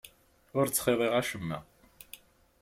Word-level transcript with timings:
Ur 0.57 0.65
ttxiḍiɣ 0.67 1.13
acemma. 1.21 1.59